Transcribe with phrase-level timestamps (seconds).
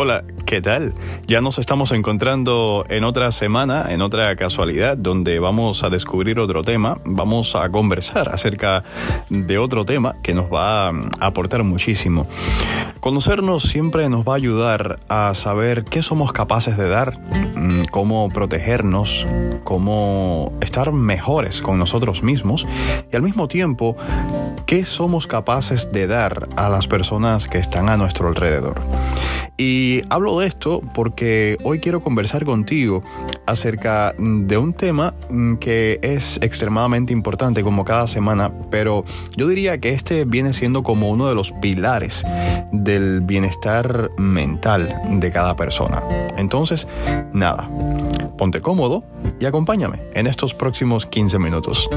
[0.00, 0.94] Hola, ¿qué tal?
[1.26, 6.62] Ya nos estamos encontrando en otra semana, en otra casualidad, donde vamos a descubrir otro
[6.62, 8.84] tema, vamos a conversar acerca
[9.28, 12.28] de otro tema que nos va a aportar muchísimo.
[13.00, 17.18] Conocernos siempre nos va a ayudar a saber qué somos capaces de dar,
[17.56, 19.26] mm, cómo protegernos,
[19.64, 22.68] cómo estar mejores con nosotros mismos
[23.10, 23.96] y al mismo tiempo
[24.68, 28.78] qué somos capaces de dar a las personas que están a nuestro alrededor.
[29.56, 33.02] Y hablo de esto porque hoy quiero conversar contigo
[33.46, 39.78] acerca de un tema mm, que es extremadamente importante como cada semana, pero yo diría
[39.78, 42.26] que este viene siendo como uno de los pilares
[42.70, 46.02] del bienestar mental de cada persona.
[46.36, 46.86] Entonces,
[47.32, 47.70] nada,
[48.36, 49.02] ponte cómodo
[49.40, 51.88] y acompáñame en estos próximos 15 minutos.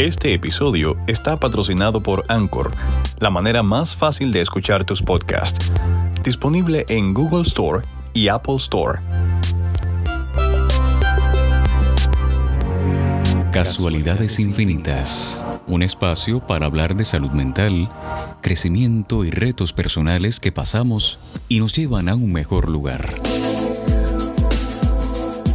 [0.00, 2.70] Este episodio está patrocinado por Anchor,
[3.18, 5.70] la manera más fácil de escuchar tus podcasts.
[6.24, 9.00] Disponible en Google Store y Apple Store.
[13.52, 15.44] Casualidades Infinitas.
[15.66, 17.90] Un espacio para hablar de salud mental,
[18.40, 23.12] crecimiento y retos personales que pasamos y nos llevan a un mejor lugar.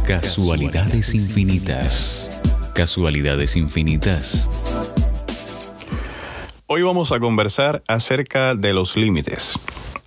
[0.06, 2.25] Casualidades Infinitas.
[2.76, 4.50] Casualidades infinitas.
[6.66, 9.58] Hoy vamos a conversar acerca de los límites.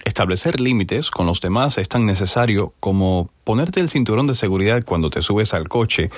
[0.05, 5.09] Establecer límites con los demás es tan necesario como ponerte el cinturón de seguridad cuando
[5.09, 6.11] te subes al coche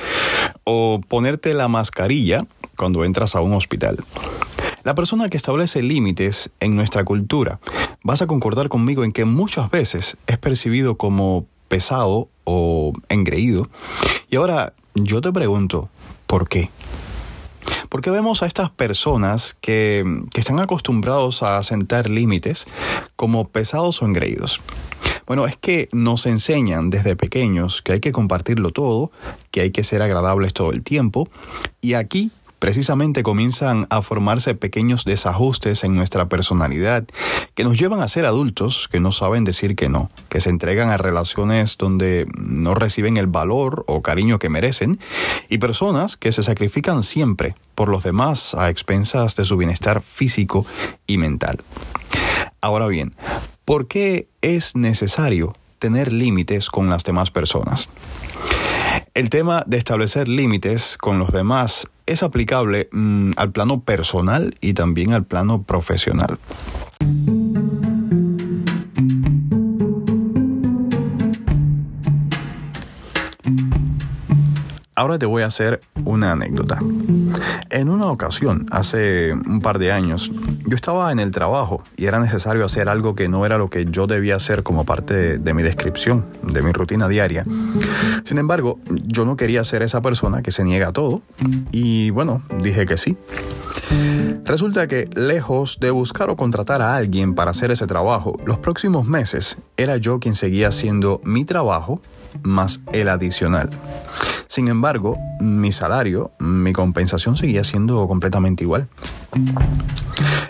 [0.65, 4.03] o ponerte la mascarilla cuando entras a un hospital.
[4.83, 7.61] La persona que establece límites en nuestra cultura,
[8.03, 13.69] vas a concordar conmigo en que muchas veces es percibido como pesado o engreído.
[14.29, 15.89] Y ahora yo te pregunto,
[16.31, 16.69] ¿Por qué?
[17.89, 22.67] Porque vemos a estas personas que, están acostumbrados a sentar límites
[23.17, 24.61] como pesados o engreídos.
[25.27, 29.11] Bueno, es que nos enseñan desde pequeños que hay que compartirlo todo,
[29.51, 31.27] que hay que ser agradables todo el tiempo,
[31.81, 32.31] y aquí
[32.61, 37.05] precisamente comienzan a formarse pequeños desajustes en nuestra personalidad
[37.55, 40.91] que nos llevan a ser adultos que no saben decir que no, que se entregan
[40.91, 44.99] a relaciones donde no reciben el valor o cariño que merecen
[45.49, 50.63] y personas que se sacrifican siempre por los demás a expensas de su bienestar físico
[51.07, 51.57] y mental.
[52.61, 53.15] Ahora bien,
[53.65, 57.89] ¿por qué es necesario tener límites con las demás personas?
[59.15, 64.73] El tema de establecer límites con los demás es aplicable mm, al plano personal y
[64.73, 66.39] también al plano profesional.
[74.93, 76.77] Ahora te voy a hacer una anécdota.
[77.69, 80.31] En una ocasión, hace un par de años,
[80.67, 83.85] yo estaba en el trabajo y era necesario hacer algo que no era lo que
[83.85, 87.45] yo debía hacer como parte de, mi descripción, de mi rutina diaria.
[88.25, 91.21] Sin embargo, yo no quería ser esa persona que se niega a todo
[91.71, 93.17] y bueno, dije que sí.
[94.43, 99.05] Resulta que lejos de buscar o contratar a alguien para hacer ese trabajo, los próximos
[99.05, 102.01] meses era yo quien seguía haciendo mi trabajo
[102.43, 103.69] más el adicional.
[104.51, 108.89] Sin embargo, mi salario, mi compensación seguía siendo completamente igual.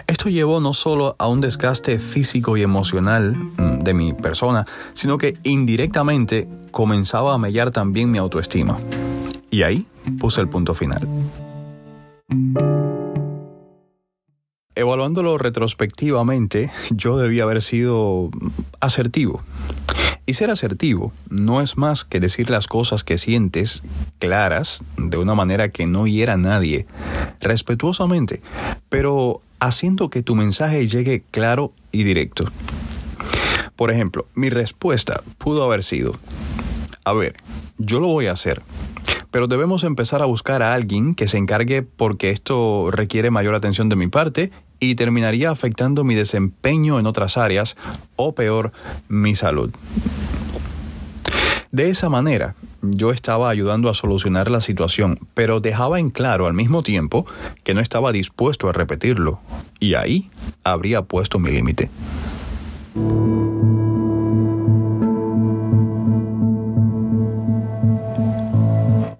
[0.07, 5.19] Esto llevó no solo a un desgaste físico y emocional mm, de mi persona, sino
[5.19, 8.79] que indirectamente comenzaba a mellar también mi autoestima.
[9.51, 9.85] Y ahí
[10.19, 11.07] puse el punto final.
[14.73, 18.31] Evaluándolo retrospectivamente, yo debía haber sido
[18.79, 19.43] asertivo.
[20.31, 23.83] Y ser asertivo no es más que decir las cosas que sientes
[24.17, 26.87] claras, de una manera que no hiera a nadie,
[27.41, 28.41] respetuosamente,
[28.87, 32.45] pero haciendo que tu mensaje llegue claro y directo.
[33.75, 36.15] Por ejemplo, mi respuesta pudo haber sido,
[37.03, 37.35] a ver,
[37.77, 38.61] yo lo voy a hacer,
[39.31, 43.89] pero debemos empezar a buscar a alguien que se encargue porque esto requiere mayor atención
[43.89, 47.77] de mi parte y terminaría afectando mi desempeño en otras áreas
[48.15, 48.71] o peor,
[49.07, 49.71] mi salud.
[51.71, 56.53] De esa manera, yo estaba ayudando a solucionar la situación, pero dejaba en claro al
[56.53, 57.25] mismo tiempo
[57.63, 59.39] que no estaba dispuesto a repetirlo,
[59.79, 60.29] y ahí
[60.63, 61.89] habría puesto mi límite.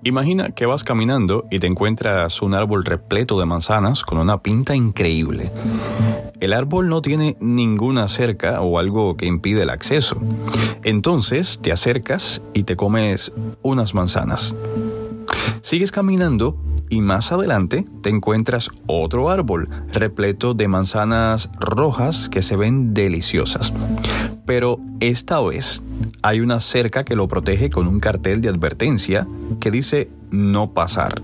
[0.04, 4.76] Imagina que vas caminando y te encuentras un árbol repleto de manzanas con una pinta
[4.76, 5.52] increíble.
[6.40, 10.20] El árbol no tiene ninguna cerca o algo que impide el acceso.
[10.84, 13.32] Entonces te acercas y te comes
[13.62, 14.56] unas manzanas.
[15.62, 16.58] Sigues caminando
[16.90, 23.72] y más adelante te encuentras otro árbol repleto de manzanas rojas que se ven deliciosas.
[24.52, 25.82] Pero esta vez
[26.24, 29.26] hay una cerca que lo protege con un cartel de advertencia
[29.62, 31.22] que dice no pasar.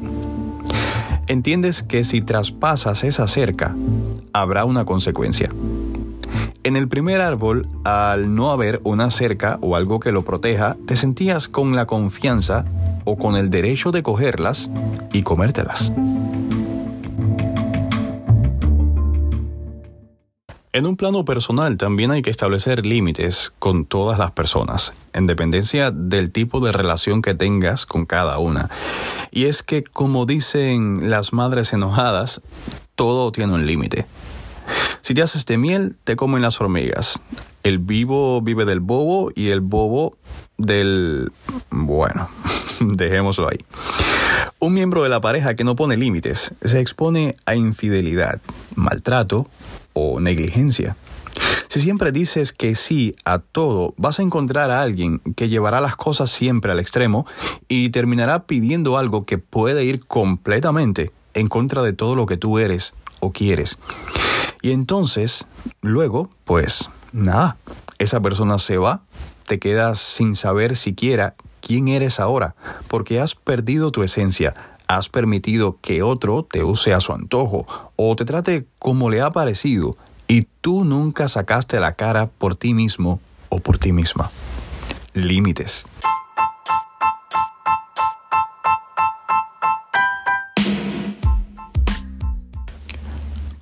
[1.28, 3.76] Entiendes que si traspasas esa cerca,
[4.32, 5.50] habrá una consecuencia.
[6.64, 10.96] En el primer árbol, al no haber una cerca o algo que lo proteja, te
[10.96, 12.64] sentías con la confianza
[13.04, 14.72] o con el derecho de cogerlas
[15.12, 15.92] y comértelas.
[20.78, 25.90] En un plano personal también hay que establecer límites con todas las personas, en dependencia
[25.90, 28.70] del tipo de relación que tengas con cada una.
[29.32, 32.42] Y es que, como dicen las madres enojadas,
[32.94, 34.06] todo tiene un límite.
[35.02, 37.20] Si te haces de miel, te comen las hormigas.
[37.64, 40.16] El vivo vive del bobo y el bobo
[40.60, 41.32] del...
[41.72, 42.30] Bueno,
[42.82, 43.58] dejémoslo ahí.
[44.60, 48.42] Un miembro de la pareja que no pone límites se expone a infidelidad,
[48.76, 49.48] maltrato
[49.98, 50.96] o negligencia.
[51.68, 55.96] Si siempre dices que sí a todo, vas a encontrar a alguien que llevará las
[55.96, 57.26] cosas siempre al extremo
[57.68, 62.60] y terminará pidiendo algo que puede ir completamente en contra de todo lo que tú
[62.60, 63.78] eres o quieres.
[64.62, 65.48] Y entonces,
[65.82, 67.58] luego, pues nada,
[68.00, 69.04] esa persona se va,
[69.46, 72.56] te quedas sin saber siquiera quién eres ahora,
[72.88, 74.56] porque has perdido tu esencia,
[74.88, 79.32] has permitido que otro te use a su antojo o te trate como le ha
[79.32, 79.98] parecido
[80.28, 83.20] y tú nunca sacaste la cara por ti mismo
[83.50, 84.32] o por ti misma.
[85.14, 85.86] Límites.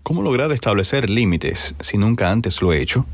[0.03, 3.05] ¿Cómo lograr establecer límites si nunca antes lo he hecho?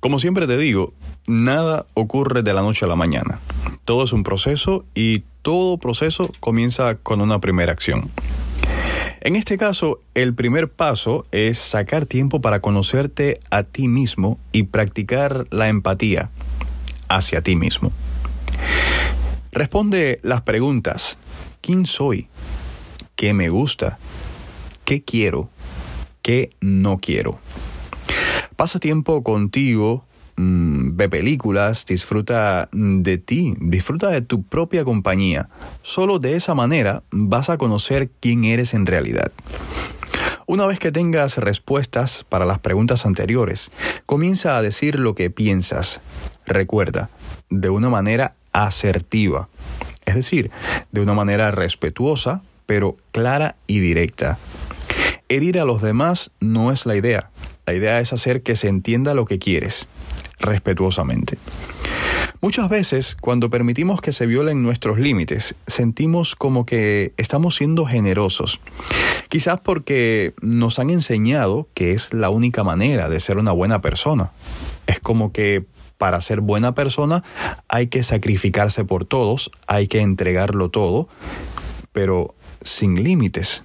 [0.00, 0.92] Como siempre te digo,
[1.28, 3.38] nada ocurre de la noche a la mañana.
[3.84, 8.10] Todo es un proceso y todo proceso comienza con una primera acción.
[9.20, 14.64] En este caso, el primer paso es sacar tiempo para conocerte a ti mismo y
[14.64, 16.30] practicar la empatía
[17.08, 17.92] hacia ti mismo.
[19.52, 21.18] Responde las preguntas.
[21.60, 22.28] ¿Quién soy?
[23.14, 23.98] ¿Qué me gusta?
[24.84, 25.48] qué quiero,
[26.22, 27.38] qué no quiero.
[28.56, 30.04] Pasa tiempo contigo,
[30.36, 35.48] mm, ve películas, disfruta de ti, disfruta de tu propia compañía.
[35.82, 39.32] Solo de esa manera vas a conocer quién eres en realidad.
[40.46, 43.70] Una vez que tengas respuestas para las preguntas anteriores,
[44.06, 46.00] comienza a decir lo que piensas.
[46.44, 47.10] Recuerda,
[47.48, 49.48] de una manera asertiva,
[50.04, 50.50] es decir,
[50.90, 54.38] de una manera respetuosa, pero clara y directa.
[55.28, 57.30] Herir a los demás no es la idea.
[57.64, 59.88] La idea es hacer que se entienda lo que quieres,
[60.42, 61.38] respetuosamente.
[62.42, 68.60] Muchas veces, cuando permitimos que se violen nuestros límites, sentimos como que estamos siendo generosos.
[69.28, 74.32] Quizás porque nos han enseñado que es la única manera de ser una buena persona.
[74.88, 75.64] Es como que
[75.98, 77.22] para ser buena persona
[77.68, 81.08] hay que sacrificarse por todos, hay que entregarlo todo,
[81.92, 83.62] pero sin límites.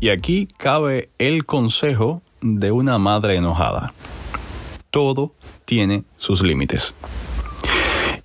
[0.00, 3.92] Y aquí cabe el consejo de una madre enojada.
[4.90, 5.34] Todo
[5.64, 6.94] tiene sus límites.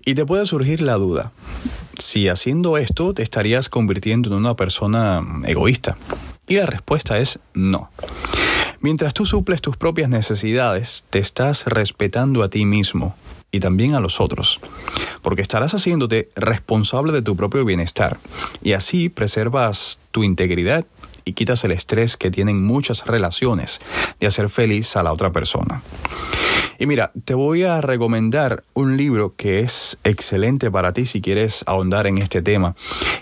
[0.05, 1.31] Y te puede surgir la duda,
[1.97, 5.97] si haciendo esto te estarías convirtiendo en una persona egoísta.
[6.47, 7.89] Y la respuesta es no.
[8.79, 13.15] Mientras tú suples tus propias necesidades, te estás respetando a ti mismo
[13.51, 14.59] y también a los otros,
[15.21, 18.19] porque estarás haciéndote responsable de tu propio bienestar
[18.61, 20.85] y así preservas tu integridad
[21.25, 23.81] y quitas el estrés que tienen muchas relaciones
[24.19, 25.81] de hacer feliz a la otra persona.
[26.79, 31.63] Y mira, te voy a recomendar un libro que es excelente para ti si quieres
[31.67, 32.75] ahondar en este tema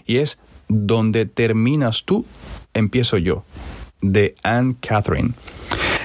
[0.06, 2.26] y es Donde terminas tú,
[2.74, 3.44] empiezo yo,
[4.02, 5.34] de Anne Catherine.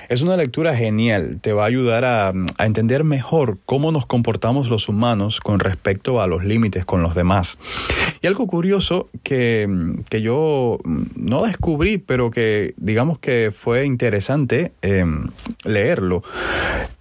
[0.09, 4.89] Es una lectura genial, te va a ayudar a, entender mejor cómo nos comportamos los
[4.89, 7.59] humanos con respecto a los límites con los demás.
[8.21, 9.69] Y algo curioso que,
[10.09, 10.79] que yo
[11.15, 15.29] no descubrí, pero que digamos que fue interesante em,
[15.65, 16.23] leerlo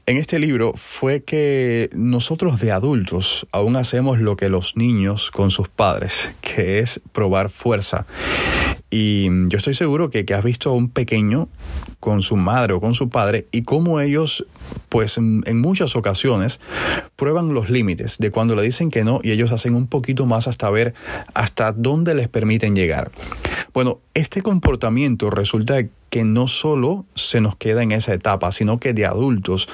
[0.07, 5.49] en este libro fue que nosotros de adultos aún hacemos lo que los niños con
[5.49, 8.05] sus padres, que es probar fuerza.
[8.89, 11.49] Y yo estoy seguro que, que has visto a un pequeño
[11.99, 14.45] con su madre o con su padre y cómo ellos,
[14.89, 16.61] pues en, muchas ocasiones,
[17.15, 20.47] prueban los límites de cuando le dicen que no y ellos hacen un poquito más
[20.47, 20.93] hasta ver
[21.33, 23.11] hasta dónde les permiten llegar.
[23.73, 28.93] Bueno, este comportamiento resulta que no solo se nos queda en esa etapa, sino que
[28.93, 29.67] de adultos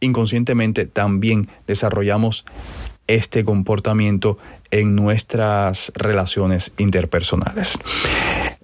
[0.00, 2.44] inconscientemente también desarrollamos
[3.14, 4.38] este comportamiento
[4.70, 7.78] en nuestras relaciones interpersonales.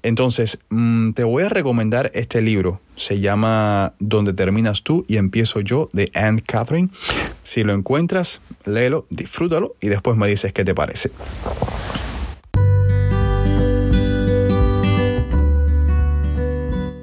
[0.02, 2.81] Entonces, mm, te voy a recomendar este libro.
[2.97, 6.88] Se llama Donde terminas tú y empiezo yo de Anne Catherine.
[7.43, 11.11] Si lo encuentras, léelo, disfrútalo y después me dices qué te parece.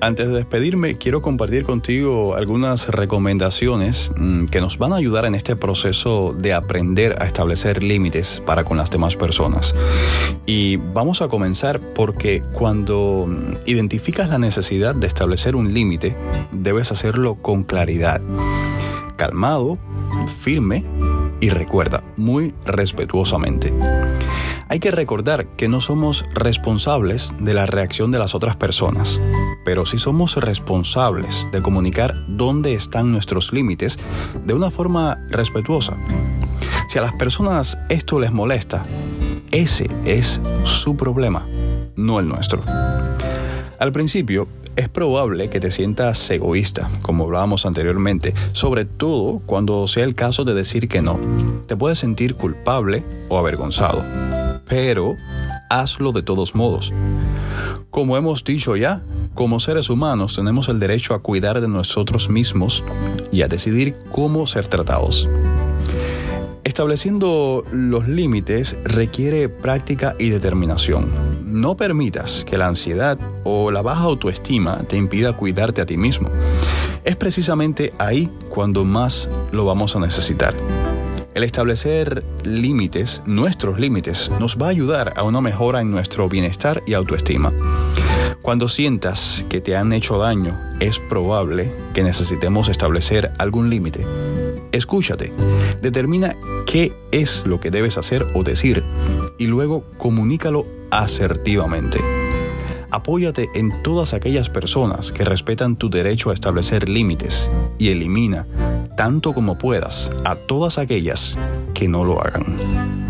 [0.01, 5.35] Antes de despedirme, quiero compartir contigo algunas recomendaciones mm, que nos van a ayudar en
[5.35, 9.73] este proceso de aprender a establecer límites para con las demás personas.
[10.45, 16.15] Y vamos a comenzar porque cuando mm, identificas la necesidad de establecer un límite,
[16.51, 18.21] debes hacerlo con claridad,
[19.15, 19.77] calmado,
[20.41, 20.83] firme
[21.39, 23.73] y recuerda, muy respetuosamente.
[24.67, 29.21] Hay que recordar que no somos responsables de la reacción de las otras personas,
[29.65, 33.99] pero sí somos responsables de comunicar dónde están nuestros límites
[34.45, 35.97] de una forma respetuosa.
[36.87, 38.85] Si a las personas esto les molesta,
[39.51, 41.45] ese es su problema,
[41.97, 42.63] no el nuestro.
[43.79, 50.03] Al principio, es probable que te sientas egoísta, como hablábamos anteriormente, sobre todo cuando sea
[50.03, 51.19] el caso de decir que no.
[51.67, 54.03] Te puedes sentir culpable o avergonzado
[54.67, 55.15] pero
[55.69, 56.91] hazlo de todos modos.
[57.95, 62.83] Como hemos dicho ya, como seres humanos tenemos el derecho a cuidar de nosotros mismos
[63.31, 65.29] y a decidir cómo ser tratados.
[66.65, 71.09] Estableciendo los límites requiere práctica y determinación.
[71.45, 76.29] No permitas que la ansiedad o la baja autoestima te impida cuidarte a ti mismo.
[77.05, 80.53] Es precisamente ahí cuando más lo vamos a necesitar.
[81.35, 86.81] El establecer límites, nuestros límites, nos va a ayudar a una mejora en nuestro bienestar
[86.87, 87.51] y autoestima.
[88.45, 94.05] Cuando sientas que te han hecho daño, es probable que necesitemos establecer algún límite.
[94.71, 95.33] Escúchate,
[95.81, 96.35] determina
[96.67, 98.83] qué es lo que debes hacer o decir
[99.39, 101.97] y luego comunícalo asertivamente.
[102.91, 107.49] Apóyate en todas aquellas personas que respetan tu derecho a establecer límites
[107.79, 108.45] y elimina
[108.95, 111.35] tanto como puedas a todas aquellas
[111.73, 113.04] que no lo hagan.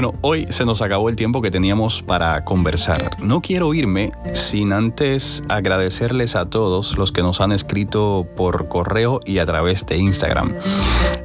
[0.00, 3.20] Bueno, hoy se nos acabó el tiempo que teníamos para conversar.
[3.20, 9.18] No quiero irme sin antes agradecerles a todos los que nos han escrito por correo
[9.24, 10.54] y a través de Instagram.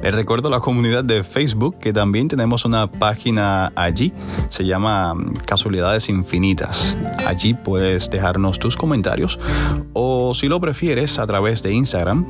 [0.04, 4.12] Les recuerdo la comunidad de Facebook que también tenemos una página allí.
[4.50, 5.14] Se llama
[5.46, 6.94] Casualidades Infinitas.
[7.26, 9.40] Allí puedes dejarnos tus comentarios
[9.94, 12.26] o si lo prefieres a través de Instagram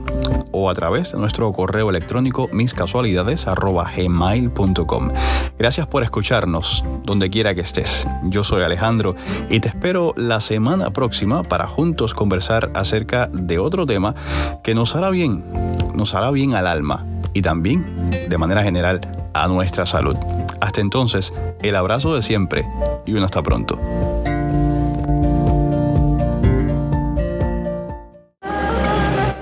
[0.53, 5.11] o a través de nuestro correo electrónico miscasualidades.gmail.com.
[5.59, 8.07] Gracias por escucharnos donde quiera que estés.
[8.23, 9.17] Yo soy Alejandro
[9.51, 14.15] y te espero la semana próxima para juntos conversar acerca de otro tema
[14.63, 15.45] que nos hará bien,
[15.93, 17.05] nos hará bien al alma
[17.35, 19.01] y también, de manera general,
[19.35, 20.17] a nuestra salud.
[20.61, 22.65] Hasta entonces, el abrazo de siempre
[23.05, 23.79] y un hasta pronto.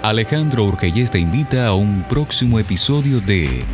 [0.02, 3.64] Alejandro Urquelles te invita a un próximo episodio de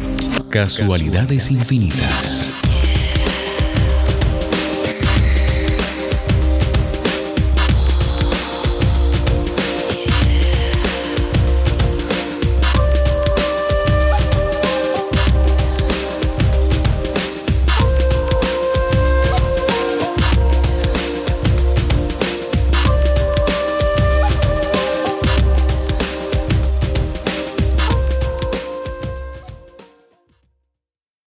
[0.50, 2.67] Casualidades Infinitas.